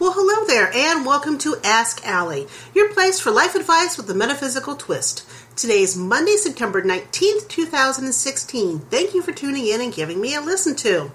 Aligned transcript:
Well, 0.00 0.14
hello 0.16 0.46
there, 0.46 0.72
and 0.72 1.04
welcome 1.04 1.36
to 1.40 1.58
Ask 1.62 2.06
Allie, 2.06 2.46
your 2.74 2.90
place 2.90 3.20
for 3.20 3.30
life 3.30 3.54
advice 3.54 3.98
with 3.98 4.08
a 4.08 4.14
metaphysical 4.14 4.74
twist. 4.74 5.28
Today 5.56 5.82
is 5.82 5.94
Monday, 5.94 6.36
September 6.36 6.80
19th, 6.80 7.48
2016. 7.48 8.78
Thank 8.78 9.12
you 9.12 9.20
for 9.20 9.32
tuning 9.32 9.66
in 9.66 9.82
and 9.82 9.92
giving 9.92 10.18
me 10.18 10.34
a 10.34 10.40
listen 10.40 10.74
to. 10.76 11.12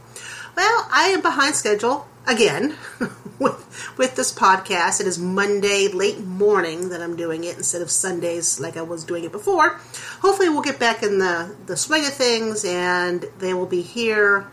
Well, 0.56 0.88
I 0.92 1.08
am 1.08 1.24
behind 1.24 1.56
schedule 1.56 2.08
again 2.28 2.76
with, 3.40 3.96
with 3.98 4.16
this 4.16 4.32
podcast. 4.32 5.02
It 5.02 5.08
is 5.08 5.18
Monday 5.18 5.88
late 5.88 6.20
morning 6.20 6.90
that 6.90 7.02
I'm 7.02 7.16
doing 7.16 7.44
it 7.44 7.58
instead 7.58 7.82
of 7.82 7.90
Sundays 7.90 8.60
like 8.60 8.78
I 8.78 8.84
was 8.84 9.04
doing 9.04 9.24
it 9.24 9.32
before. 9.32 9.80
Hopefully, 10.20 10.50
we'll 10.50 10.62
get 10.62 10.80
back 10.80 11.02
in 11.02 11.18
the, 11.18 11.56
the 11.66 11.76
swing 11.76 12.06
of 12.06 12.14
things 12.14 12.64
and 12.64 13.26
they 13.40 13.56
will 13.56 13.66
be 13.66 13.82
here. 13.82 14.46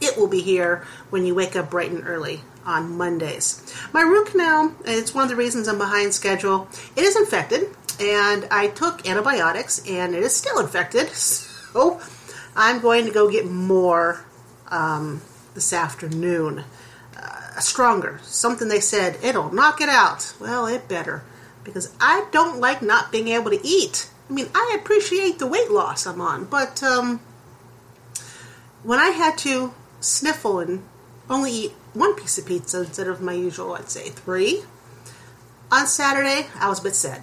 It 0.00 0.16
will 0.16 0.28
be 0.28 0.40
here 0.40 0.84
when 1.10 1.24
you 1.24 1.34
wake 1.34 1.56
up 1.56 1.70
bright 1.70 1.90
and 1.90 2.06
early 2.06 2.40
on 2.64 2.96
Mondays. 2.96 3.62
My 3.92 4.02
root 4.02 4.28
canal, 4.28 4.74
it's 4.84 5.14
one 5.14 5.24
of 5.24 5.30
the 5.30 5.36
reasons 5.36 5.68
I'm 5.68 5.78
behind 5.78 6.14
schedule. 6.14 6.68
It 6.96 7.04
is 7.04 7.16
infected, 7.16 7.68
and 8.00 8.46
I 8.50 8.68
took 8.68 9.08
antibiotics, 9.08 9.88
and 9.88 10.14
it 10.14 10.22
is 10.22 10.34
still 10.34 10.58
infected. 10.58 11.10
So 11.74 12.00
I'm 12.54 12.80
going 12.80 13.04
to 13.06 13.10
go 13.10 13.28
get 13.28 13.46
more 13.46 14.24
um, 14.68 15.22
this 15.54 15.72
afternoon. 15.72 16.62
Uh, 17.16 17.60
stronger. 17.60 18.20
Something 18.22 18.68
they 18.68 18.78
said, 18.78 19.18
it'll 19.24 19.52
knock 19.52 19.80
it 19.80 19.88
out. 19.88 20.34
Well, 20.40 20.66
it 20.66 20.86
better. 20.86 21.24
Because 21.64 21.92
I 22.00 22.28
don't 22.30 22.60
like 22.60 22.80
not 22.80 23.10
being 23.10 23.26
able 23.26 23.50
to 23.50 23.66
eat. 23.66 24.08
I 24.30 24.32
mean, 24.32 24.50
I 24.54 24.76
appreciate 24.80 25.40
the 25.40 25.48
weight 25.48 25.70
loss 25.70 26.06
I'm 26.06 26.20
on, 26.20 26.44
but 26.44 26.80
um, 26.82 27.18
when 28.84 29.00
I 29.00 29.08
had 29.08 29.36
to 29.38 29.74
sniffle 30.04 30.60
and 30.60 30.82
only 31.28 31.52
eat 31.52 31.72
one 31.92 32.14
piece 32.14 32.38
of 32.38 32.46
pizza 32.46 32.80
instead 32.80 33.08
of 33.08 33.20
my 33.20 33.32
usual, 33.32 33.74
I'd 33.74 33.90
say 33.90 34.10
three. 34.10 34.62
On 35.72 35.86
Saturday, 35.86 36.46
I 36.58 36.68
was 36.68 36.80
a 36.80 36.82
bit 36.82 36.94
sad. 36.94 37.22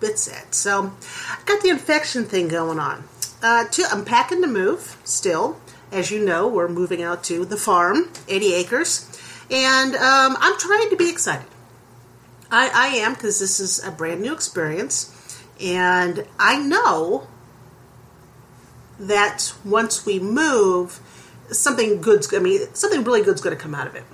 Bit 0.00 0.18
sad. 0.18 0.54
So, 0.54 0.92
I 1.30 1.38
got 1.44 1.62
the 1.62 1.70
infection 1.70 2.24
thing 2.24 2.48
going 2.48 2.78
on. 2.78 3.04
Uh, 3.42 3.64
to, 3.64 3.84
I'm 3.90 4.04
packing 4.04 4.42
to 4.42 4.48
move 4.48 4.96
still. 5.04 5.60
As 5.90 6.10
you 6.10 6.24
know, 6.24 6.46
we're 6.46 6.68
moving 6.68 7.02
out 7.02 7.24
to 7.24 7.44
the 7.44 7.56
farm, 7.56 8.10
80 8.28 8.54
acres. 8.54 9.04
And 9.50 9.94
um, 9.94 10.36
I'm 10.38 10.58
trying 10.58 10.90
to 10.90 10.96
be 10.96 11.08
excited. 11.08 11.46
I, 12.50 12.70
I 12.72 12.86
am 12.98 13.14
because 13.14 13.40
this 13.40 13.60
is 13.60 13.82
a 13.84 13.90
brand 13.90 14.20
new 14.20 14.32
experience. 14.32 15.14
And 15.60 16.26
I 16.38 16.58
know 16.58 17.26
that 18.98 19.54
once 19.64 20.04
we 20.04 20.18
move, 20.18 21.00
something 21.50 22.00
good's 22.00 22.32
I 22.34 22.38
mean 22.38 22.60
something 22.74 23.04
really 23.04 23.22
good's 23.22 23.40
going 23.40 23.56
to 23.56 23.62
come 23.62 23.74
out 23.74 23.86
of 23.86 23.94
it. 23.94 24.04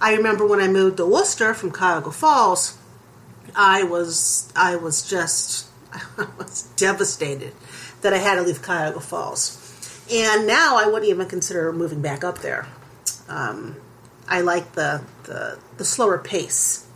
I 0.00 0.14
remember 0.14 0.46
when 0.46 0.60
I 0.60 0.68
moved 0.68 0.98
to 0.98 1.06
Wooster 1.06 1.54
from 1.54 1.70
Cuyahoga 1.70 2.10
Falls, 2.10 2.76
I 3.54 3.84
was 3.84 4.52
I 4.56 4.76
was 4.76 5.08
just 5.08 5.68
I 5.92 6.26
was 6.38 6.64
devastated 6.76 7.52
that 8.02 8.12
I 8.12 8.18
had 8.18 8.36
to 8.36 8.42
leave 8.42 8.62
Cuyahoga 8.62 9.00
Falls, 9.00 10.04
and 10.12 10.46
now 10.46 10.76
I 10.76 10.86
wouldn't 10.86 11.08
even 11.10 11.26
consider 11.26 11.72
moving 11.72 12.02
back 12.02 12.24
up 12.24 12.38
there. 12.38 12.66
Um, 13.28 13.76
I 14.28 14.40
like 14.40 14.72
the, 14.72 15.02
the 15.24 15.58
the 15.76 15.84
slower 15.84 16.18
pace 16.18 16.86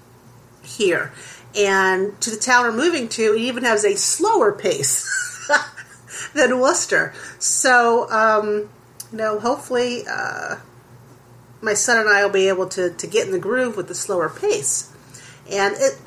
here, 0.63 1.13
and 1.57 2.21
to 2.21 2.31
the 2.31 2.37
town 2.37 2.65
we're 2.65 2.73
moving 2.73 3.09
to, 3.11 3.35
it 3.35 3.41
even 3.41 3.65
has 3.65 3.85
a 3.85 3.97
slower 3.97 4.53
pace 4.53 5.49
than 6.35 6.59
Wooster. 6.59 7.15
So. 7.39 8.11
Um, 8.11 8.69
you 9.13 9.19
know, 9.19 9.39
hopefully 9.39 10.05
uh, 10.09 10.57
my 11.61 11.75
son 11.75 11.99
and 11.99 12.09
I 12.09 12.25
will 12.25 12.33
be 12.33 12.49
able 12.49 12.69
to, 12.69 12.91
to 12.91 13.07
get 13.07 13.27
in 13.27 13.33
the 13.33 13.39
groove 13.39 13.77
with 13.77 13.89
the 13.89 13.95
slower 13.95 14.29
pace. 14.29 14.93
And 15.51 15.75
it 15.77 15.99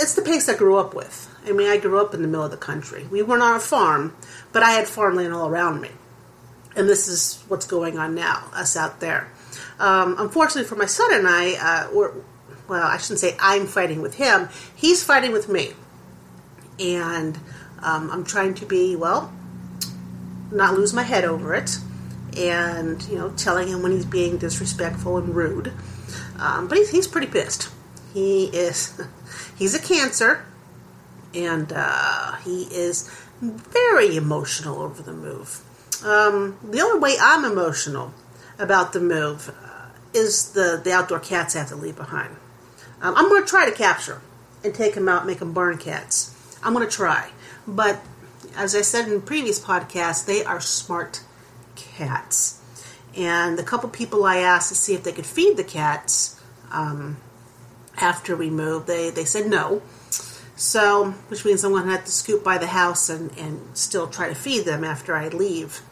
it's 0.00 0.14
the 0.14 0.22
pace 0.22 0.48
I 0.48 0.56
grew 0.56 0.78
up 0.78 0.94
with. 0.94 1.28
I 1.46 1.52
mean, 1.52 1.68
I 1.68 1.76
grew 1.76 2.00
up 2.00 2.14
in 2.14 2.22
the 2.22 2.28
middle 2.28 2.44
of 2.44 2.50
the 2.50 2.56
country. 2.56 3.06
We 3.10 3.22
weren't 3.22 3.42
on 3.42 3.56
a 3.56 3.60
farm, 3.60 4.16
but 4.52 4.62
I 4.62 4.70
had 4.70 4.88
farmland 4.88 5.34
all 5.34 5.48
around 5.48 5.80
me. 5.80 5.90
And 6.74 6.88
this 6.88 7.08
is 7.08 7.42
what's 7.48 7.66
going 7.66 7.98
on 7.98 8.14
now, 8.14 8.48
us 8.54 8.76
out 8.76 9.00
there. 9.00 9.30
Um, 9.78 10.16
unfortunately 10.18 10.64
for 10.64 10.76
my 10.76 10.86
son 10.86 11.12
and 11.12 11.28
I, 11.28 11.54
uh, 11.60 11.88
we're, 11.92 12.12
well, 12.68 12.86
I 12.86 12.96
shouldn't 12.96 13.18
say 13.18 13.36
I'm 13.38 13.66
fighting 13.66 14.00
with 14.00 14.14
him. 14.14 14.48
He's 14.74 15.04
fighting 15.04 15.32
with 15.32 15.48
me. 15.48 15.72
And 16.80 17.38
um, 17.80 18.10
I'm 18.10 18.24
trying 18.24 18.54
to 18.54 18.66
be, 18.66 18.96
well, 18.96 19.30
not 20.50 20.74
lose 20.74 20.94
my 20.94 21.02
head 21.02 21.24
over 21.24 21.54
it 21.54 21.78
and 22.36 23.02
you 23.04 23.18
know 23.18 23.30
telling 23.30 23.68
him 23.68 23.82
when 23.82 23.92
he's 23.92 24.06
being 24.06 24.38
disrespectful 24.38 25.18
and 25.18 25.34
rude. 25.34 25.72
Um, 26.38 26.68
but 26.68 26.78
he's, 26.78 26.90
he's 26.90 27.06
pretty 27.06 27.26
pissed. 27.26 27.70
He 28.12 28.46
is 28.46 29.00
he's 29.58 29.74
a 29.74 29.78
cancer, 29.78 30.44
and 31.34 31.72
uh, 31.74 32.36
he 32.36 32.64
is 32.64 33.10
very 33.40 34.16
emotional 34.16 34.80
over 34.80 35.02
the 35.02 35.12
move. 35.12 35.60
Um, 36.04 36.58
the 36.62 36.80
only 36.80 36.98
way 36.98 37.16
I'm 37.20 37.44
emotional 37.44 38.12
about 38.58 38.92
the 38.92 39.00
move 39.00 39.48
uh, 39.48 39.88
is 40.12 40.52
the 40.52 40.80
the 40.82 40.92
outdoor 40.92 41.20
cats 41.20 41.56
I 41.56 41.60
have 41.60 41.68
to 41.68 41.76
leave 41.76 41.96
behind. 41.96 42.36
Um, 43.00 43.16
I'm 43.16 43.28
going 43.28 43.42
to 43.42 43.48
try 43.48 43.68
to 43.68 43.76
capture 43.76 44.14
them 44.14 44.22
and 44.64 44.74
take 44.74 44.94
them 44.94 45.08
out, 45.08 45.26
make 45.26 45.40
them 45.40 45.52
barn 45.52 45.76
cats. 45.78 46.36
I'm 46.62 46.72
going 46.72 46.88
to 46.88 46.94
try, 46.94 47.30
but 47.66 48.00
as 48.56 48.74
I 48.74 48.82
said 48.82 49.08
in 49.08 49.20
previous 49.22 49.58
podcasts, 49.58 50.24
they 50.24 50.44
are 50.44 50.60
smart 50.60 51.22
cats. 51.76 52.60
And 53.16 53.58
the 53.58 53.62
couple 53.62 53.88
people 53.90 54.24
I 54.24 54.38
asked 54.38 54.70
to 54.70 54.74
see 54.74 54.94
if 54.94 55.04
they 55.04 55.12
could 55.12 55.26
feed 55.26 55.56
the 55.56 55.64
cats 55.64 56.40
um, 56.70 57.18
after 57.96 58.36
we 58.36 58.48
moved, 58.50 58.86
they, 58.86 59.10
they 59.10 59.24
said 59.24 59.48
no. 59.48 59.82
So, 60.56 61.10
which 61.28 61.44
means 61.44 61.64
I'm 61.64 61.72
going 61.72 61.84
to 61.84 61.90
have 61.90 62.04
to 62.04 62.12
scoop 62.12 62.44
by 62.44 62.58
the 62.58 62.68
house 62.68 63.10
and, 63.10 63.36
and 63.36 63.76
still 63.76 64.06
try 64.06 64.28
to 64.28 64.34
feed 64.34 64.64
them 64.64 64.84
after 64.84 65.14
I 65.14 65.28
leave. 65.28 65.82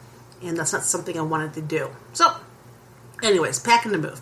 And 0.41 0.57
that's 0.57 0.73
not 0.73 0.83
something 0.83 1.17
I 1.17 1.21
wanted 1.21 1.53
to 1.55 1.61
do. 1.61 1.89
So, 2.13 2.33
anyways, 3.21 3.59
packing 3.59 3.91
to 3.91 3.97
move. 3.97 4.21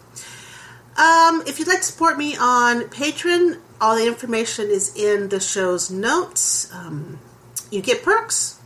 Um, 0.97 1.43
if 1.47 1.59
you'd 1.59 1.67
like 1.67 1.77
to 1.77 1.83
support 1.83 2.17
me 2.17 2.35
on 2.35 2.81
Patreon, 2.83 3.59
all 3.79 3.95
the 3.95 4.07
information 4.07 4.69
is 4.69 4.93
in 4.95 5.29
the 5.29 5.39
show's 5.39 5.89
notes. 5.89 6.73
Um, 6.73 7.19
you 7.71 7.81
get 7.81 8.03
perks 8.03 8.58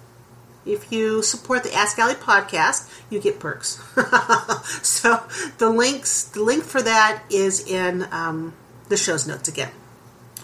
if 0.65 0.91
you 0.91 1.21
support 1.21 1.63
the 1.63 1.73
Ask 1.73 1.99
Allie 1.99 2.15
podcast, 2.15 2.89
you 3.09 3.19
get 3.19 3.39
perks. 3.39 3.81
so 4.87 5.23
the 5.57 5.69
links, 5.69 6.23
the 6.25 6.41
link 6.41 6.63
for 6.63 6.81
that 6.81 7.23
is 7.29 7.65
in 7.67 8.07
um, 8.11 8.53
the 8.89 8.97
show's 8.97 9.27
notes 9.27 9.49
again. 9.49 9.71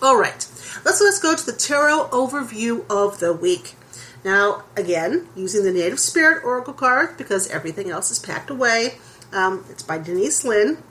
All 0.02 0.18
right, 0.18 0.48
let's 0.86 1.02
let's 1.02 1.20
go 1.20 1.36
to 1.36 1.46
the 1.46 1.54
tarot 1.54 2.10
overview 2.12 2.86
of 2.90 3.20
the 3.20 3.34
week. 3.34 3.76
Now, 4.24 4.64
again, 4.76 5.28
using 5.36 5.64
the 5.64 5.72
Native 5.72 6.00
Spirit 6.00 6.44
Oracle 6.44 6.74
card 6.74 7.18
because 7.18 7.50
everything 7.50 7.90
else 7.90 8.12
is 8.12 8.20
packed 8.20 8.50
away. 8.50 8.98
Um, 9.32 9.66
it's 9.70 9.84
by 9.84 9.98
Denise 9.98 10.44
Linn. 10.44 10.82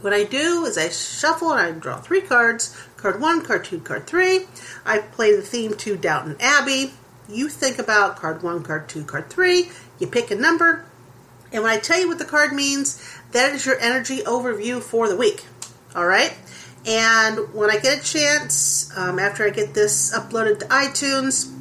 What 0.00 0.12
I 0.12 0.24
do 0.24 0.64
is 0.64 0.78
I 0.78 0.88
shuffle 0.88 1.52
and 1.52 1.60
I 1.60 1.78
draw 1.78 2.00
three 2.00 2.22
cards 2.22 2.76
card 2.96 3.20
one, 3.20 3.44
card 3.44 3.64
two, 3.64 3.80
card 3.80 4.06
three. 4.06 4.46
I 4.84 4.98
play 4.98 5.34
the 5.34 5.42
theme 5.42 5.74
to 5.78 5.96
Downton 5.96 6.36
Abbey 6.40 6.92
you 7.30 7.48
think 7.48 7.78
about 7.78 8.16
card 8.16 8.42
one, 8.42 8.62
card 8.62 8.88
two, 8.88 9.04
card 9.04 9.30
three, 9.30 9.70
you 9.98 10.06
pick 10.06 10.30
a 10.30 10.34
number, 10.34 10.84
and 11.52 11.62
when 11.62 11.72
I 11.72 11.78
tell 11.78 11.98
you 11.98 12.08
what 12.08 12.18
the 12.18 12.24
card 12.24 12.52
means, 12.52 13.02
that 13.32 13.52
is 13.52 13.66
your 13.66 13.78
energy 13.78 14.18
overview 14.18 14.80
for 14.80 15.08
the 15.08 15.16
week. 15.16 15.44
All 15.94 16.06
right? 16.06 16.36
And 16.86 17.52
when 17.52 17.70
I 17.70 17.78
get 17.78 18.00
a 18.00 18.04
chance, 18.04 18.96
um, 18.96 19.18
after 19.18 19.44
I 19.46 19.50
get 19.50 19.74
this 19.74 20.16
uploaded 20.16 20.60
to 20.60 20.66
iTunes, 20.66 21.52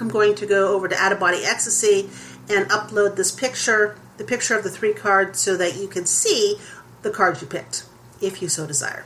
I'm 0.00 0.08
going 0.08 0.34
to 0.36 0.46
go 0.46 0.74
over 0.74 0.88
to 0.88 0.96
Out 0.96 1.12
of 1.12 1.20
Body 1.20 1.44
Ecstasy 1.44 2.08
and 2.48 2.68
upload 2.70 3.16
this 3.16 3.32
picture, 3.32 3.96
the 4.16 4.24
picture 4.24 4.56
of 4.56 4.62
the 4.62 4.70
three 4.70 4.94
cards, 4.94 5.40
so 5.40 5.56
that 5.56 5.76
you 5.76 5.88
can 5.88 6.06
see 6.06 6.56
the 7.02 7.10
cards 7.10 7.42
you 7.42 7.48
picked, 7.48 7.84
if 8.20 8.40
you 8.40 8.48
so 8.48 8.66
desire. 8.66 9.04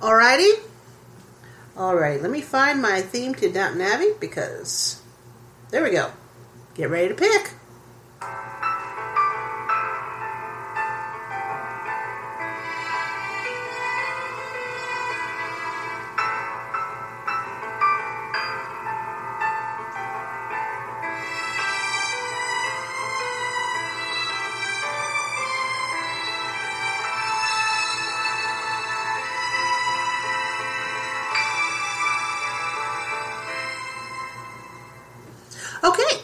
All 0.00 0.12
Alrighty? 0.12 0.60
Alright, 1.76 2.22
let 2.22 2.30
me 2.30 2.40
find 2.40 2.82
my 2.82 3.00
theme 3.00 3.34
to 3.36 3.52
Downton 3.52 3.80
Abbey 3.80 4.10
because 4.18 4.97
there 5.70 5.82
we 5.82 5.90
go. 5.90 6.10
Get 6.74 6.90
ready 6.90 7.08
to 7.08 7.14
pick. 7.14 7.57
Okay, 35.84 36.22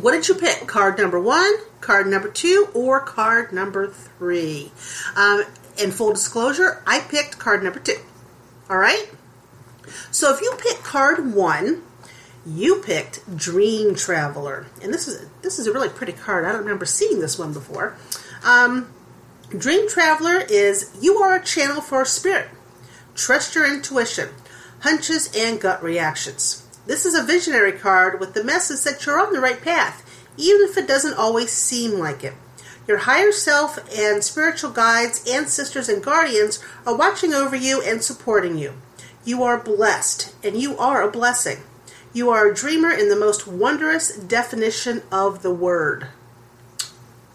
what 0.00 0.12
did 0.12 0.28
you 0.28 0.34
pick? 0.34 0.66
Card 0.66 0.98
number 0.98 1.18
one, 1.20 1.52
card 1.80 2.06
number 2.06 2.28
two, 2.28 2.68
or 2.74 3.00
card 3.00 3.52
number 3.52 3.88
three? 3.88 4.72
Um, 5.16 5.44
in 5.78 5.90
full 5.90 6.12
disclosure, 6.12 6.82
I 6.86 7.00
picked 7.00 7.38
card 7.38 7.62
number 7.62 7.80
two. 7.80 7.98
All 8.68 8.78
right? 8.78 9.08
So 10.10 10.34
if 10.34 10.40
you 10.40 10.54
pick 10.58 10.82
card 10.82 11.32
one, 11.34 11.82
you 12.44 12.82
picked 12.82 13.36
Dream 13.36 13.94
Traveler, 13.94 14.66
and 14.82 14.92
this 14.92 15.08
is 15.08 15.28
this 15.42 15.58
is 15.58 15.66
a 15.66 15.72
really 15.72 15.88
pretty 15.88 16.12
card. 16.12 16.44
I 16.44 16.52
don't 16.52 16.60
remember 16.60 16.84
seeing 16.84 17.20
this 17.20 17.38
one 17.38 17.52
before. 17.52 17.96
Um, 18.44 18.92
Dream 19.56 19.88
Traveler 19.88 20.42
is 20.48 20.90
you 21.00 21.16
are 21.18 21.36
a 21.36 21.44
channel 21.44 21.80
for 21.80 22.04
spirit. 22.04 22.48
Trust 23.14 23.54
your 23.54 23.66
intuition, 23.66 24.28
hunches, 24.80 25.34
and 25.36 25.60
gut 25.60 25.82
reactions. 25.82 26.67
This 26.88 27.04
is 27.04 27.14
a 27.14 27.22
visionary 27.22 27.72
card 27.72 28.18
with 28.18 28.32
the 28.32 28.42
message 28.42 28.82
that 28.84 29.04
you're 29.04 29.20
on 29.20 29.34
the 29.34 29.42
right 29.42 29.60
path, 29.60 30.02
even 30.38 30.62
if 30.62 30.78
it 30.78 30.88
doesn't 30.88 31.18
always 31.18 31.50
seem 31.52 31.98
like 31.98 32.24
it. 32.24 32.32
Your 32.86 32.96
higher 32.96 33.30
self 33.30 33.78
and 33.94 34.24
spiritual 34.24 34.70
guides, 34.70 35.22
ancestors, 35.28 35.90
and 35.90 36.02
guardians 36.02 36.64
are 36.86 36.96
watching 36.96 37.34
over 37.34 37.54
you 37.54 37.82
and 37.82 38.02
supporting 38.02 38.56
you. 38.56 38.72
You 39.22 39.42
are 39.42 39.62
blessed, 39.62 40.34
and 40.42 40.56
you 40.56 40.78
are 40.78 41.02
a 41.02 41.10
blessing. 41.10 41.58
You 42.14 42.30
are 42.30 42.48
a 42.48 42.54
dreamer 42.54 42.90
in 42.90 43.10
the 43.10 43.16
most 43.16 43.46
wondrous 43.46 44.16
definition 44.16 45.02
of 45.12 45.42
the 45.42 45.52
word. 45.52 46.06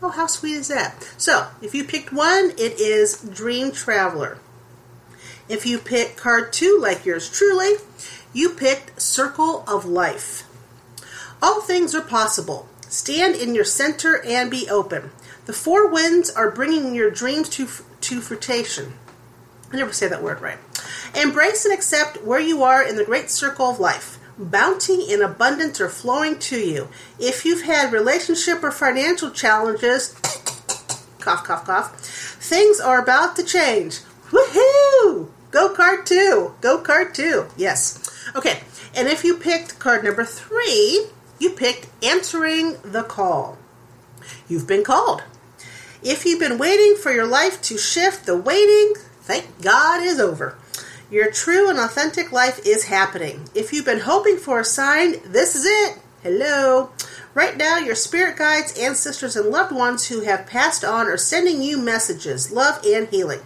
Oh, 0.01 0.09
how 0.09 0.25
sweet 0.25 0.53
is 0.53 0.69
that? 0.69 1.13
So, 1.19 1.49
if 1.61 1.75
you 1.75 1.83
picked 1.83 2.11
one, 2.11 2.53
it 2.57 2.79
is 2.79 3.21
Dream 3.21 3.71
Traveler. 3.71 4.39
If 5.49 5.65
you 5.65 5.77
pick 5.77 6.15
card 6.15 6.53
two, 6.53 6.77
like 6.81 7.05
yours 7.05 7.29
truly, 7.29 7.75
you 8.33 8.49
picked 8.49 9.01
Circle 9.01 9.63
of 9.67 9.85
Life. 9.85 10.43
All 11.41 11.61
things 11.61 11.93
are 11.93 12.01
possible. 12.01 12.67
Stand 12.87 13.35
in 13.35 13.53
your 13.53 13.65
center 13.65 14.23
and 14.23 14.49
be 14.49 14.69
open. 14.69 15.11
The 15.45 15.53
four 15.53 15.87
winds 15.87 16.29
are 16.29 16.49
bringing 16.49 16.95
your 16.95 17.11
dreams 17.11 17.49
to, 17.49 17.67
to 18.01 18.21
fruition. 18.21 18.93
I 19.71 19.77
never 19.77 19.91
say 19.91 20.07
that 20.07 20.23
word 20.23 20.39
right. 20.39 20.59
Embrace 21.15 21.65
and 21.65 21.73
accept 21.73 22.23
where 22.23 22.39
you 22.39 22.63
are 22.63 22.81
in 22.81 22.95
the 22.95 23.03
great 23.03 23.29
circle 23.29 23.69
of 23.69 23.79
life. 23.79 24.19
Bounty 24.37 25.11
and 25.11 25.21
abundance 25.21 25.81
are 25.81 25.89
flowing 25.89 26.39
to 26.39 26.59
you. 26.59 26.87
If 27.19 27.45
you've 27.45 27.63
had 27.63 27.91
relationship 27.91 28.63
or 28.63 28.71
financial 28.71 29.31
challenges, 29.31 30.13
cough, 31.19 31.43
cough, 31.43 31.65
cough, 31.65 31.99
things 31.99 32.79
are 32.79 33.01
about 33.01 33.35
to 33.35 33.43
change. 33.43 33.99
Woohoo! 34.31 34.72
Go 35.51 35.69
card 35.69 36.05
two. 36.05 36.55
Go 36.61 36.79
card 36.79 37.13
two. 37.13 37.47
Yes. 37.55 37.99
Okay. 38.35 38.61
And 38.95 39.07
if 39.07 39.23
you 39.23 39.37
picked 39.37 39.79
card 39.79 40.03
number 40.03 40.25
three, 40.25 41.07
you 41.39 41.51
picked 41.51 41.87
answering 42.03 42.77
the 42.83 43.03
call. 43.03 43.57
You've 44.47 44.67
been 44.67 44.83
called. 44.83 45.23
If 46.01 46.25
you've 46.25 46.39
been 46.39 46.57
waiting 46.57 46.95
for 46.95 47.11
your 47.11 47.27
life 47.27 47.61
to 47.63 47.77
shift, 47.77 48.25
the 48.25 48.35
waiting, 48.35 48.93
thank 49.21 49.61
God, 49.61 50.01
is 50.01 50.19
over. 50.19 50.57
Your 51.09 51.31
true 51.31 51.69
and 51.69 51.77
authentic 51.77 52.31
life 52.31 52.59
is 52.65 52.85
happening. 52.85 53.47
If 53.53 53.71
you've 53.71 53.85
been 53.85 54.01
hoping 54.01 54.37
for 54.37 54.59
a 54.59 54.65
sign, 54.65 55.15
this 55.25 55.55
is 55.55 55.65
it. 55.65 55.99
Hello. 56.23 56.91
Right 57.33 57.55
now, 57.57 57.77
your 57.77 57.95
spirit 57.95 58.37
guides, 58.37 58.77
ancestors, 58.77 59.35
and 59.35 59.49
loved 59.49 59.71
ones 59.71 60.07
who 60.07 60.21
have 60.21 60.47
passed 60.47 60.83
on 60.83 61.07
are 61.07 61.17
sending 61.17 61.61
you 61.61 61.77
messages, 61.77 62.51
love, 62.51 62.83
and 62.85 63.07
healing. 63.09 63.41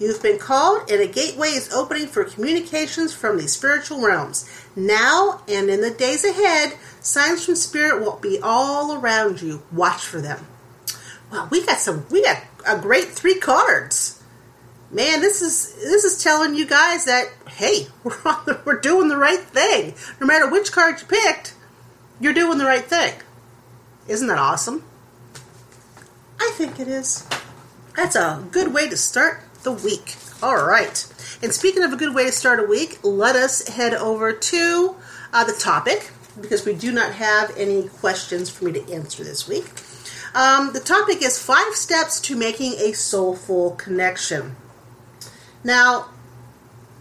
You've 0.00 0.22
been 0.22 0.38
called, 0.38 0.90
and 0.90 1.02
a 1.02 1.06
gateway 1.06 1.48
is 1.48 1.70
opening 1.74 2.06
for 2.06 2.24
communications 2.24 3.12
from 3.12 3.36
the 3.36 3.46
spiritual 3.46 4.00
realms. 4.00 4.50
Now 4.74 5.42
and 5.46 5.68
in 5.68 5.82
the 5.82 5.90
days 5.90 6.24
ahead, 6.24 6.72
signs 7.00 7.44
from 7.44 7.54
spirit 7.54 8.00
will 8.00 8.16
be 8.16 8.38
all 8.42 8.94
around 8.94 9.42
you. 9.42 9.62
Watch 9.70 10.06
for 10.06 10.22
them. 10.22 10.46
Wow, 11.30 11.48
we 11.50 11.66
got 11.66 11.80
some. 11.80 12.06
We 12.10 12.24
got 12.24 12.42
a 12.66 12.78
great 12.78 13.08
three 13.08 13.38
cards. 13.38 14.22
Man, 14.90 15.20
this 15.20 15.42
is 15.42 15.74
this 15.74 16.04
is 16.04 16.22
telling 16.24 16.54
you 16.54 16.66
guys 16.66 17.04
that 17.04 17.28
hey, 17.48 17.88
we're 18.02 18.16
the, 18.46 18.58
we're 18.64 18.80
doing 18.80 19.08
the 19.08 19.18
right 19.18 19.38
thing. 19.40 19.94
No 20.18 20.26
matter 20.26 20.50
which 20.50 20.72
card 20.72 20.98
you 20.98 21.06
picked, 21.06 21.54
you're 22.18 22.32
doing 22.32 22.56
the 22.56 22.64
right 22.64 22.84
thing. 22.84 23.12
Isn't 24.08 24.28
that 24.28 24.38
awesome? 24.38 24.82
I 26.40 26.52
think 26.54 26.80
it 26.80 26.88
is. 26.88 27.28
That's 27.94 28.16
a 28.16 28.42
good 28.50 28.72
way 28.72 28.88
to 28.88 28.96
start 28.96 29.42
the 29.62 29.72
week. 29.72 30.16
All 30.42 30.66
right. 30.66 31.06
And 31.42 31.52
speaking 31.52 31.82
of 31.82 31.92
a 31.92 31.96
good 31.96 32.14
way 32.14 32.24
to 32.24 32.32
start 32.32 32.60
a 32.60 32.64
week, 32.64 32.98
let 33.02 33.36
us 33.36 33.68
head 33.68 33.94
over 33.94 34.32
to 34.32 34.96
uh, 35.32 35.44
the 35.44 35.52
topic 35.52 36.10
because 36.40 36.64
we 36.64 36.74
do 36.74 36.92
not 36.92 37.14
have 37.14 37.54
any 37.56 37.88
questions 37.88 38.48
for 38.50 38.64
me 38.64 38.72
to 38.72 38.92
answer 38.92 39.24
this 39.24 39.48
week. 39.48 39.66
Um, 40.34 40.72
the 40.72 40.80
topic 40.80 41.22
is 41.22 41.42
five 41.42 41.74
steps 41.74 42.20
to 42.22 42.36
making 42.36 42.74
a 42.74 42.92
soulful 42.92 43.72
connection. 43.72 44.56
Now, 45.64 46.10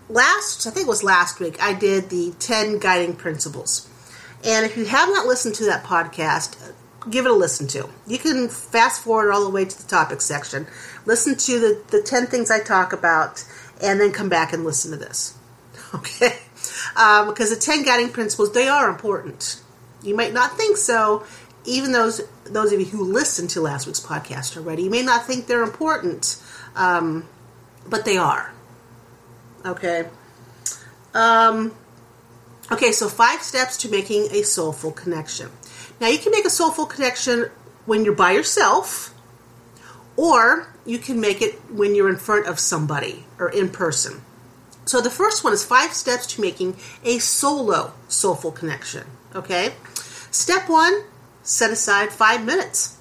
last, 0.10 0.66
I 0.66 0.72
think 0.72 0.88
it 0.88 0.90
was 0.90 1.04
last 1.04 1.40
week, 1.40 1.62
I 1.62 1.74
did 1.74 2.10
the 2.10 2.34
10 2.40 2.80
guiding 2.80 3.16
principles. 3.16 3.88
And 4.44 4.66
if 4.66 4.78
you 4.78 4.86
have 4.86 5.10
not 5.10 5.28
listened 5.28 5.56
to 5.56 5.66
that 5.66 5.84
podcast, 5.84 6.74
give 7.10 7.26
it 7.26 7.32
a 7.32 7.36
listen 7.36 7.68
to. 7.68 7.90
You 8.08 8.18
can 8.18 8.50
fast 8.50 9.04
forward 9.04 9.32
all 9.32 9.44
the 9.44 9.50
way 9.50 9.66
to 9.66 9.78
the 9.78 9.88
topic 9.88 10.22
section, 10.22 10.68
listen 11.10 11.36
to 11.36 11.60
the, 11.60 11.82
the 11.90 12.02
10 12.04 12.28
things 12.28 12.52
I 12.52 12.60
talk 12.60 12.94
about, 12.94 13.44
and 13.82 14.00
then 14.00 14.12
come 14.12 14.30
back 14.30 14.54
and 14.54 14.64
listen 14.64 14.92
to 14.92 14.98
this. 14.98 15.36
Okay? 15.92 16.38
Um, 16.96 17.30
because 17.30 17.50
the 17.50 17.56
10 17.56 17.84
guiding 17.84 18.10
principles, 18.10 18.54
they 18.54 18.68
are 18.68 18.88
important. 18.88 19.60
You 20.04 20.16
might 20.16 20.34
not 20.34 20.56
think 20.56 20.78
so, 20.78 21.26
even 21.66 21.92
those 21.94 22.22
those 22.46 22.72
of 22.72 22.80
you 22.80 22.86
who 22.86 23.04
listened 23.04 23.50
to 23.52 23.62
last 23.62 23.88
week's 23.88 24.00
podcast 24.00 24.56
already, 24.56 24.84
you 24.84 24.90
may 24.92 25.02
not 25.02 25.26
think 25.26 25.48
they're 25.48 25.64
important, 25.64 26.42
um, 26.76 27.28
but 27.88 28.06
they 28.06 28.18
are. 28.18 28.54
Okay. 29.66 30.08
Um, 31.16 31.74
okay, 32.72 32.92
so 32.92 33.10
five 33.10 33.42
steps 33.42 33.78
to 33.78 33.90
making 33.90 34.28
a 34.32 34.44
soulful 34.44 34.92
connection. 34.92 35.50
Now, 36.00 36.08
you 36.08 36.20
can 36.20 36.32
make 36.32 36.46
a 36.46 36.52
soulful 36.52 36.86
connection 36.86 37.50
when 37.86 38.06
you're 38.06 38.16
by 38.16 38.32
yourself, 38.32 39.14
or 40.20 40.68
you 40.86 41.00
can 41.00 41.22
make 41.22 41.42
it 41.42 41.54
when 41.72 41.96
you're 41.96 42.10
in 42.10 42.18
front 42.18 42.46
of 42.46 42.60
somebody 42.60 43.24
or 43.40 43.48
in 43.48 43.70
person. 43.70 44.22
So, 44.84 45.00
the 45.00 45.10
first 45.10 45.46
one 45.46 45.54
is 45.54 45.64
five 45.64 45.94
steps 45.94 46.28
to 46.28 46.42
making 46.42 46.76
a 47.06 47.20
solo 47.20 47.94
soulful 48.10 48.52
connection. 48.52 49.06
Okay? 49.34 49.76
Step 50.30 50.68
one 50.68 51.04
set 51.42 51.72
aside 51.72 52.12
five 52.12 52.44
minutes. 52.44 52.98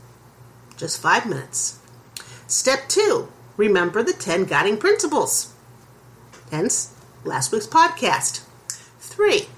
Just 0.76 1.02
five 1.02 1.26
minutes. 1.26 1.80
Step 2.46 2.88
two, 2.88 3.32
remember 3.56 4.04
the 4.04 4.12
10 4.12 4.44
guiding 4.44 4.76
principles. 4.76 5.52
Hence, 6.52 6.94
last 7.24 7.50
week's 7.50 7.66
podcast. 7.66 8.42
Three, 9.00 9.48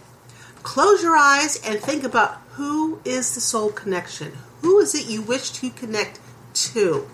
close 0.63 1.03
your 1.03 1.17
eyes 1.17 1.61
and 1.63 1.79
think 1.79 2.05
about 2.05 2.41
who 2.53 3.03
is 3.05 3.35
the 3.35 3.41
soul 3.41 3.71
connection. 3.71 4.39
Who 4.63 4.79
is 4.79 4.95
it 4.95 5.07
you 5.07 5.21
wish 5.21 5.51
to 5.51 5.69
connect 5.69 6.21
to? 6.55 7.07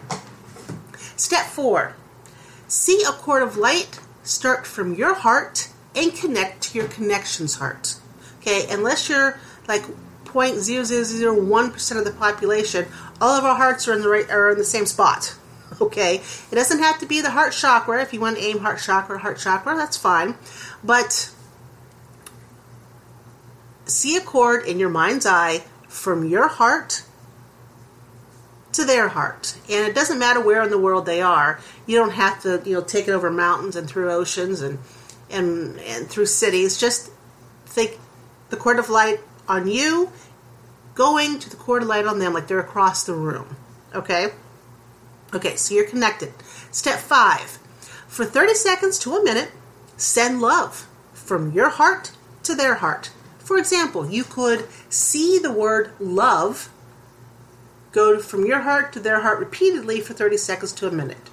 Step 1.17 1.47
four, 1.47 1.97
see 2.69 3.03
a 3.03 3.13
cord 3.13 3.43
of 3.43 3.57
light 3.57 3.99
start 4.23 4.67
from 4.67 4.95
your 4.95 5.15
heart 5.15 5.69
and 5.95 6.15
connect 6.15 6.63
to 6.63 6.79
your 6.79 6.89
connection's 6.89 7.57
heart. 7.57 7.97
Okay, 8.41 8.67
unless 8.69 9.09
you're 9.09 9.39
like 9.67 9.83
0.0001% 10.25 11.99
of 11.99 12.05
the 12.05 12.13
population, 12.13 12.87
all 13.21 13.39
of 13.39 13.45
our 13.45 13.57
hearts 13.57 13.89
are 13.89 13.95
in 13.95 14.03
the 14.03 14.09
right 14.09 14.29
are 14.31 14.51
in 14.51 14.59
the 14.59 14.65
same 14.65 14.87
spot. 14.87 15.35
Okay, 15.81 16.23
it 16.51 16.55
doesn't 16.55 16.79
have 16.79 17.01
to 17.01 17.07
be 17.07 17.21
the 17.21 17.33
heart 17.33 17.53
chakra. 17.53 18.01
If 18.01 18.15
you 18.15 18.21
want 18.21 18.39
to 18.39 18.43
aim 18.43 18.61
heart 18.61 18.79
chakra, 18.81 19.19
heart 19.19 19.39
chakra, 19.39 19.77
that's 19.77 19.97
fine. 19.97 20.37
But 20.83 21.31
see 23.85 24.17
a 24.17 24.21
cord 24.21 24.65
in 24.65 24.79
your 24.79 24.89
mind's 24.89 25.27
eye 25.27 25.65
from 25.89 26.25
your 26.25 26.47
heart 26.47 27.03
to 28.77 28.85
their 28.85 29.09
heart, 29.09 29.57
and 29.69 29.87
it 29.87 29.95
doesn't 29.95 30.19
matter 30.19 30.41
where 30.41 30.63
in 30.63 30.71
the 30.71 30.79
world 30.79 31.07
they 31.07 31.21
are. 31.21 31.61
You 31.87 31.99
don't 31.99 32.13
have 32.13 32.43
to, 32.43 32.63
you 32.65 32.75
know, 32.75 32.83
take 32.83 33.09
it 33.09 33.13
over 33.13 33.31
mountains 33.31 33.77
and 33.77 33.89
through 33.89 34.11
oceans 34.11 34.61
and 34.61 34.79
and 35.31 35.79
and 35.81 36.09
through 36.09 36.27
cities. 36.27 36.79
Just 36.79 37.11
think 37.67 37.99
the 38.51 38.57
cord 38.57 38.79
of 38.79 38.89
light 38.89 39.21
on 39.49 39.67
you 39.67 40.11
going 40.95 41.39
to 41.39 41.51
the 41.51 41.57
cord 41.57 41.83
of 41.83 41.89
light 41.89 42.07
on 42.07 42.19
them 42.19 42.33
like 42.33 42.49
they're 42.49 42.59
across 42.59 43.05
the 43.05 43.13
room. 43.13 43.57
Okay? 43.95 44.29
Okay, 45.35 45.57
so 45.57 45.75
you're 45.75 45.89
connected. 45.89 46.33
Step 46.71 46.99
five 46.99 47.59
for 48.07 48.25
30 48.25 48.55
seconds 48.55 48.99
to 49.01 49.15
a 49.15 49.23
minute, 49.23 49.51
send 49.97 50.41
love 50.41 50.89
from 51.13 51.53
your 51.53 51.69
heart 51.69 52.13
to 52.45 52.55
their 52.55 52.77
heart. 52.77 53.11
For 53.39 53.59
example, 53.59 54.11
you 54.11 54.25
could 54.25 54.67
see 54.89 55.39
the 55.39 55.53
word 55.53 55.93
love 56.01 56.71
go 57.97 58.19
from 58.19 58.45
your 58.45 58.61
heart 58.61 58.93
to 58.93 59.01
their 59.01 59.23
heart 59.23 59.39
repeatedly 59.39 60.03
for 60.03 60.13
30 60.13 60.37
seconds 60.37 60.73
to 60.75 60.87
a 60.87 60.93
minute. 60.93 61.31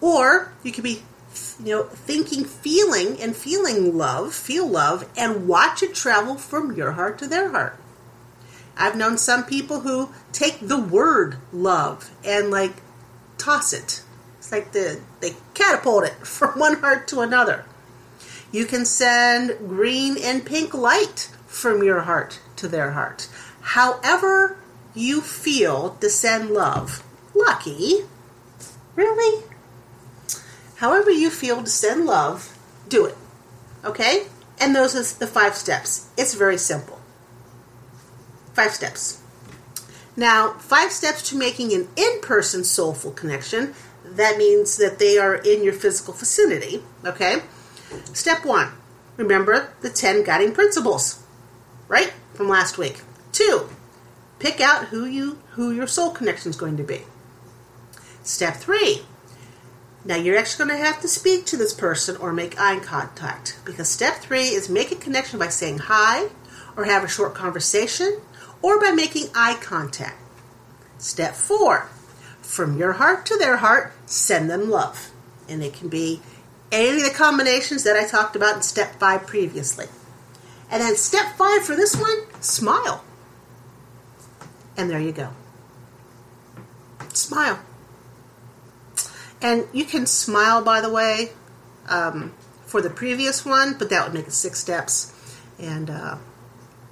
Or 0.00 0.52
you 0.64 0.72
could 0.72 0.82
be 0.82 1.02
you 1.64 1.76
know 1.76 1.84
thinking 1.84 2.44
feeling 2.44 3.20
and 3.22 3.36
feeling 3.36 3.96
love, 3.96 4.34
feel 4.34 4.66
love 4.66 5.08
and 5.16 5.46
watch 5.46 5.80
it 5.82 5.94
travel 5.94 6.34
from 6.34 6.74
your 6.76 6.92
heart 6.92 7.18
to 7.20 7.28
their 7.28 7.52
heart. 7.52 7.78
I've 8.76 8.96
known 8.96 9.16
some 9.16 9.44
people 9.44 9.80
who 9.80 10.10
take 10.32 10.58
the 10.60 10.80
word 10.80 11.36
love 11.52 12.10
and 12.24 12.50
like 12.50 12.82
toss 13.38 13.72
it 13.72 14.02
It's 14.38 14.50
like 14.50 14.72
the, 14.72 15.00
they 15.20 15.36
catapult 15.54 16.04
it 16.04 16.14
from 16.26 16.58
one 16.58 16.80
heart 16.80 17.06
to 17.08 17.20
another. 17.20 17.64
You 18.50 18.66
can 18.66 18.84
send 18.84 19.56
green 19.68 20.16
and 20.20 20.44
pink 20.44 20.74
light 20.74 21.30
from 21.46 21.84
your 21.84 22.00
heart 22.00 22.40
to 22.56 22.66
their 22.66 22.92
heart. 22.92 23.28
However, 23.60 24.58
you 24.94 25.20
feel 25.20 25.96
to 26.00 26.08
send 26.08 26.50
love. 26.50 27.02
Lucky. 27.34 28.04
Really? 28.94 29.44
However, 30.76 31.10
you 31.10 31.30
feel 31.30 31.62
to 31.62 31.70
send 31.70 32.06
love, 32.06 32.56
do 32.88 33.06
it. 33.06 33.16
Okay? 33.84 34.26
And 34.60 34.74
those 34.74 34.94
are 34.94 35.18
the 35.18 35.26
five 35.26 35.54
steps. 35.56 36.08
It's 36.16 36.34
very 36.34 36.58
simple. 36.58 37.00
Five 38.52 38.72
steps. 38.72 39.20
Now, 40.16 40.52
five 40.54 40.92
steps 40.92 41.28
to 41.30 41.36
making 41.36 41.72
an 41.72 41.88
in 41.96 42.20
person 42.20 42.62
soulful 42.62 43.10
connection. 43.10 43.74
That 44.04 44.38
means 44.38 44.76
that 44.76 44.98
they 44.98 45.18
are 45.18 45.34
in 45.34 45.64
your 45.64 45.72
physical 45.72 46.14
vicinity. 46.14 46.82
Okay? 47.04 47.42
Step 48.12 48.44
one 48.44 48.72
remember 49.16 49.72
the 49.80 49.90
10 49.90 50.24
guiding 50.24 50.52
principles, 50.52 51.22
right? 51.88 52.12
From 52.34 52.48
last 52.48 52.78
week. 52.78 53.02
Two, 53.32 53.68
pick 54.44 54.60
out 54.60 54.88
who 54.88 55.06
you 55.06 55.38
who 55.52 55.72
your 55.72 55.86
soul 55.86 56.10
connection 56.10 56.50
is 56.50 56.56
going 56.56 56.76
to 56.76 56.82
be. 56.82 57.00
Step 58.22 58.56
three. 58.56 59.00
Now 60.04 60.16
you're 60.16 60.36
actually 60.36 60.66
going 60.66 60.78
to 60.78 60.84
have 60.84 61.00
to 61.00 61.08
speak 61.08 61.46
to 61.46 61.56
this 61.56 61.72
person 61.72 62.18
or 62.18 62.30
make 62.30 62.60
eye 62.60 62.78
contact 62.78 63.58
because 63.64 63.88
step 63.88 64.16
three 64.16 64.48
is 64.48 64.68
make 64.68 64.92
a 64.92 64.96
connection 64.96 65.38
by 65.38 65.48
saying 65.48 65.78
hi 65.78 66.28
or 66.76 66.84
have 66.84 67.02
a 67.02 67.08
short 67.08 67.34
conversation 67.34 68.20
or 68.60 68.78
by 68.78 68.90
making 68.90 69.28
eye 69.34 69.56
contact. 69.62 70.20
Step 70.98 71.34
four, 71.34 71.88
from 72.42 72.76
your 72.76 72.92
heart 72.92 73.24
to 73.26 73.38
their 73.38 73.56
heart, 73.56 73.94
send 74.04 74.50
them 74.50 74.68
love. 74.68 75.10
And 75.48 75.62
it 75.62 75.72
can 75.72 75.88
be 75.88 76.20
any 76.70 76.98
of 76.98 77.04
the 77.04 77.14
combinations 77.16 77.82
that 77.84 77.96
I 77.96 78.06
talked 78.06 78.36
about 78.36 78.56
in 78.56 78.62
step 78.62 78.96
five 78.96 79.26
previously. 79.26 79.86
And 80.70 80.82
then 80.82 80.96
step 80.96 81.34
five 81.38 81.64
for 81.64 81.74
this 81.74 81.96
one, 81.96 82.42
smile. 82.42 83.04
And 84.76 84.90
there 84.90 85.00
you 85.00 85.12
go. 85.12 85.30
Smile. 87.12 87.60
And 89.40 89.66
you 89.72 89.84
can 89.84 90.06
smile, 90.06 90.62
by 90.62 90.80
the 90.80 90.90
way, 90.90 91.30
um, 91.88 92.32
for 92.66 92.80
the 92.80 92.90
previous 92.90 93.44
one, 93.44 93.76
but 93.78 93.90
that 93.90 94.04
would 94.04 94.14
make 94.14 94.26
it 94.26 94.32
six 94.32 94.58
steps. 94.58 95.12
And 95.58 95.90
uh, 95.90 96.16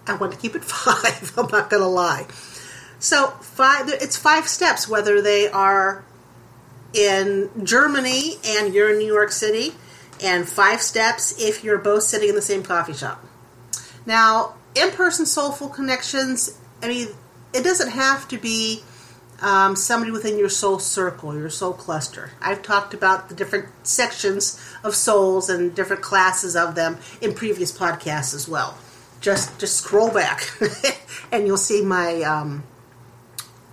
I 0.06 0.14
want 0.16 0.32
to 0.32 0.38
keep 0.38 0.54
it 0.54 0.64
five. 0.64 1.32
I'm 1.36 1.48
not 1.48 1.70
going 1.70 1.82
to 1.82 1.88
lie. 1.88 2.26
So 2.98 3.28
five. 3.40 3.88
It's 3.88 4.16
five 4.16 4.46
steps, 4.46 4.88
whether 4.88 5.20
they 5.20 5.48
are 5.48 6.04
in 6.94 7.50
Germany 7.64 8.34
and 8.46 8.72
you're 8.74 8.92
in 8.92 8.98
New 8.98 9.12
York 9.12 9.32
City, 9.32 9.74
and 10.22 10.48
five 10.48 10.80
steps 10.80 11.40
if 11.40 11.64
you're 11.64 11.78
both 11.78 12.04
sitting 12.04 12.28
in 12.28 12.34
the 12.34 12.42
same 12.42 12.62
coffee 12.62 12.92
shop. 12.92 13.24
Now, 14.06 14.54
in-person 14.74 15.26
soulful 15.26 15.68
connections. 15.68 16.58
I 16.82 16.88
mean, 16.88 17.08
it 17.52 17.62
doesn't 17.62 17.90
have 17.90 18.28
to 18.28 18.38
be 18.38 18.82
um, 19.40 19.74
somebody 19.74 20.10
within 20.10 20.38
your 20.38 20.48
soul 20.48 20.78
circle, 20.78 21.36
your 21.36 21.50
soul 21.50 21.72
cluster. 21.72 22.30
I've 22.40 22.62
talked 22.62 22.94
about 22.94 23.28
the 23.28 23.34
different 23.34 23.68
sections 23.82 24.60
of 24.84 24.94
souls 24.94 25.48
and 25.48 25.74
different 25.74 26.02
classes 26.02 26.54
of 26.56 26.74
them 26.74 26.98
in 27.20 27.34
previous 27.34 27.76
podcasts 27.76 28.34
as 28.34 28.48
well 28.48 28.78
just 29.22 29.58
just 29.58 29.76
scroll 29.76 30.12
back 30.12 30.50
and 31.32 31.46
you'll 31.46 31.56
see 31.56 31.80
my 31.80 32.22
um, 32.22 32.64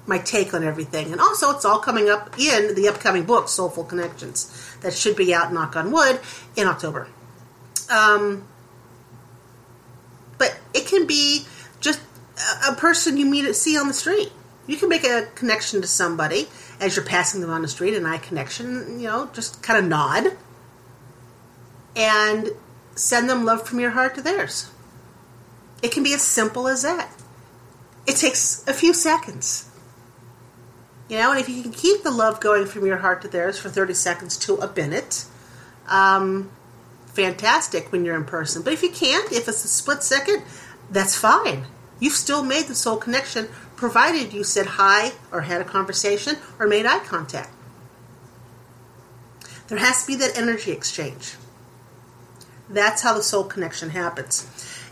my 0.10 0.18
take 0.18 0.54
on 0.54 0.64
everything. 0.64 1.12
And 1.12 1.22
also, 1.22 1.52
it's 1.52 1.66
all 1.66 1.80
coming 1.80 2.10
up 2.10 2.40
in 2.40 2.76
the 2.76 2.88
upcoming 2.88 3.24
book, 3.26 3.48
Soulful 3.48 3.84
Connections, 3.84 4.76
that 4.82 4.94
should 4.94 5.16
be 5.16 5.34
out, 5.34 5.54
knock 5.54 5.76
on 5.76 5.92
wood, 5.92 6.20
in 6.56 6.68
October. 6.68 7.08
Um, 7.90 8.48
but 10.38 10.58
it 10.74 10.88
can 10.88 11.06
be 11.06 11.46
just 11.80 12.02
a, 12.68 12.76
person 12.76 13.18
you 13.18 13.26
meet 13.26 13.46
at 13.46 13.56
see 13.56 13.78
on 13.78 13.88
the 13.88 13.94
street. 13.94 14.32
You 14.68 14.78
can 14.78 14.90
make 14.90 15.04
a 15.04 15.28
connection 15.36 15.82
to 15.82 15.88
somebody 15.88 16.48
as 16.80 16.96
you're 16.96 17.06
passing 17.06 17.42
them 17.42 17.50
on 17.50 17.62
the 17.62 17.68
street, 17.68 17.96
an 17.96 18.06
eye 18.06 18.18
connection, 18.18 19.00
you 19.00 19.08
know, 19.08 19.30
just 19.34 19.64
kind 19.64 19.80
of 19.80 19.90
nod 19.90 20.38
and 21.96 22.50
send 22.96 23.30
them 23.30 23.46
love 23.46 23.68
from 23.68 23.80
your 23.80 23.92
heart 23.92 24.16
to 24.16 24.22
theirs. 24.22 24.70
It 25.82 25.92
can 25.92 26.04
be 26.04 26.14
as 26.14 26.22
simple 26.22 26.68
as 26.68 26.84
that. 26.84 27.12
It 28.06 28.16
takes 28.18 28.66
a 28.68 28.74
few 28.74 28.94
seconds. 28.94 29.70
You 31.08 31.18
know, 31.18 31.32
and 31.32 31.40
if 31.40 31.50
you 31.50 31.64
can 31.64 31.72
keep 31.72 32.04
the 32.04 32.12
love 32.12 32.40
going 32.40 32.66
from 32.66 32.86
your 32.86 32.98
heart 32.98 33.22
to 33.24 33.28
theirs 33.28 33.58
for 33.58 33.70
30 33.70 33.94
seconds 33.96 34.38
to 34.40 34.58
a 34.58 34.72
minute, 34.74 35.26
um, 35.88 36.52
fantastic 37.08 37.92
when 37.92 38.06
you're 38.06 38.16
in 38.16 38.26
person. 38.26 38.62
But 38.62 38.74
if 38.74 38.84
you 38.84 38.92
can't, 38.92 39.32
if 39.32 39.48
it's 39.48 39.66
a 39.66 39.68
split 39.68 40.04
second, 40.04 40.44
that's 40.92 41.16
fine. 41.16 41.66
You've 42.00 42.14
still 42.14 42.44
made 42.44 42.68
the 42.68 42.76
soul 42.76 42.98
connection, 42.98 43.50
provided 43.76 44.34
you 44.34 44.44
said 44.44 44.66
hi 44.66 45.14
or 45.32 45.42
had 45.42 45.62
a 45.62 45.66
conversation 45.66 46.38
or 46.58 46.68
made 46.68 46.86
eye 46.86 47.00
contact. 47.00 47.52
There 49.68 49.78
has 49.78 50.02
to 50.02 50.08
be 50.08 50.16
that 50.16 50.38
energy 50.38 50.72
exchange. 50.72 51.36
That's 52.70 53.02
how 53.02 53.14
the 53.14 53.24
soul 53.24 53.44
connection 53.44 53.92
happens. 53.92 54.48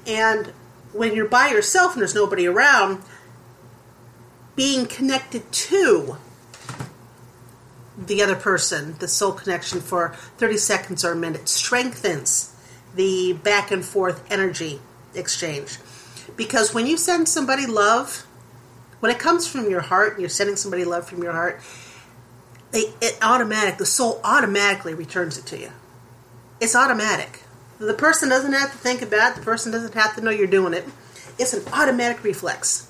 And 0.05 0.47
when 0.93 1.15
you're 1.15 1.27
by 1.27 1.49
yourself 1.49 1.93
and 1.93 2.01
there's 2.01 2.15
nobody 2.15 2.47
around, 2.47 3.03
being 4.55 4.85
connected 4.85 5.51
to 5.51 6.17
the 7.97 8.21
other 8.21 8.35
person, 8.35 8.95
the 8.99 9.07
soul 9.07 9.31
connection 9.31 9.81
for 9.81 10.15
30 10.37 10.57
seconds 10.57 11.05
or 11.05 11.13
a 11.13 11.15
minute, 11.15 11.49
strengthens 11.49 12.53
the 12.95 13.33
back 13.33 13.71
and 13.71 13.83
forth 13.83 14.23
energy 14.31 14.79
exchange. 15.13 15.77
Because 16.35 16.73
when 16.73 16.85
you 16.85 16.97
send 16.97 17.27
somebody 17.27 17.65
love, 17.65 18.25
when 18.99 19.11
it 19.11 19.19
comes 19.19 19.47
from 19.47 19.69
your 19.69 19.81
heart 19.81 20.13
and 20.13 20.21
you're 20.21 20.29
sending 20.29 20.55
somebody 20.55 20.83
love 20.83 21.07
from 21.07 21.23
your 21.23 21.31
heart, 21.31 21.61
they, 22.71 22.93
it 23.01 23.17
automatic, 23.21 23.77
the 23.77 23.85
soul 23.85 24.19
automatically 24.23 24.93
returns 24.93 25.37
it 25.37 25.45
to 25.47 25.59
you. 25.59 25.71
It's 26.59 26.75
automatic. 26.75 27.41
The 27.79 27.93
person 27.93 28.29
doesn't 28.29 28.53
have 28.53 28.71
to 28.71 28.77
think 28.77 29.01
about 29.01 29.33
it, 29.33 29.39
the 29.39 29.45
person 29.45 29.71
doesn't 29.71 29.93
have 29.93 30.15
to 30.15 30.21
know 30.21 30.31
you're 30.31 30.47
doing 30.47 30.73
it. 30.73 30.85
It's 31.37 31.53
an 31.53 31.63
automatic 31.71 32.23
reflex. 32.23 32.89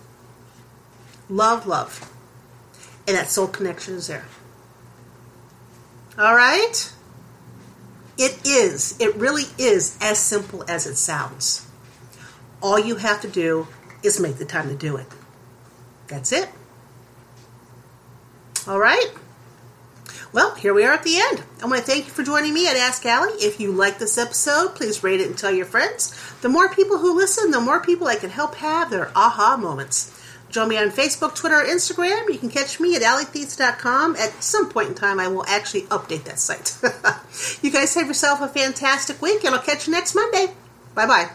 Love, 1.29 1.67
love. 1.67 2.11
And 3.05 3.17
that 3.17 3.29
soul 3.29 3.47
connection 3.47 3.95
is 3.95 4.07
there. 4.07 4.25
All 6.17 6.35
right? 6.35 6.93
It 8.17 8.47
is, 8.47 8.99
it 8.99 9.15
really 9.15 9.43
is 9.57 9.97
as 10.01 10.17
simple 10.17 10.63
as 10.67 10.87
it 10.87 10.95
sounds. 10.95 11.66
All 12.61 12.79
you 12.79 12.95
have 12.97 13.21
to 13.21 13.27
do 13.27 13.67
is 14.03 14.19
make 14.19 14.37
the 14.37 14.45
time 14.45 14.69
to 14.69 14.75
do 14.75 14.97
it. 14.97 15.07
That's 16.07 16.31
it. 16.31 16.49
All 18.67 18.79
right? 18.79 19.11
Well, 20.33 20.55
here 20.55 20.73
we 20.73 20.83
are 20.83 20.91
at 20.91 21.03
the 21.03 21.17
end. 21.17 21.43
I 21.63 21.67
want 21.67 21.77
to 21.77 21.83
thank 21.83 22.05
you 22.05 22.11
for 22.11 22.23
joining 22.23 22.53
me 22.53 22.67
at 22.67 22.75
Ask 22.75 23.05
Allie. 23.05 23.31
If 23.39 23.59
you 23.59 23.71
like 23.71 23.97
this 23.97 24.17
episode, 24.17 24.75
please 24.75 25.03
rate 25.03 25.21
it 25.21 25.27
and 25.27 25.37
tell 25.37 25.51
your 25.51 25.65
friends. 25.65 26.13
The 26.41 26.49
more 26.49 26.69
people 26.69 26.97
who 26.97 27.15
listen, 27.15 27.51
the 27.51 27.61
more 27.61 27.79
people 27.79 28.07
I 28.07 28.15
can 28.15 28.29
help 28.29 28.55
have 28.55 28.89
their 28.89 29.09
aha 29.15 29.57
moments. 29.57 30.13
Join 30.49 30.69
me 30.69 30.77
on 30.77 30.91
Facebook, 30.91 31.35
Twitter, 31.35 31.55
Instagram. 31.55 32.29
You 32.29 32.39
can 32.39 32.49
catch 32.49 32.79
me 32.79 32.95
at 32.95 33.01
alleytheats.com. 33.01 34.15
At 34.15 34.43
some 34.43 34.69
point 34.69 34.89
in 34.89 34.95
time, 34.95 35.19
I 35.19 35.27
will 35.27 35.45
actually 35.45 35.83
update 35.83 36.23
that 36.23 36.39
site. 36.39 36.77
you 37.63 37.71
guys 37.71 37.93
have 37.95 38.07
yourself 38.07 38.41
a 38.41 38.47
fantastic 38.47 39.21
week, 39.21 39.43
and 39.43 39.53
I'll 39.55 39.61
catch 39.61 39.87
you 39.87 39.93
next 39.93 40.15
Monday. 40.15 40.53
Bye 40.93 41.07
bye. 41.07 41.29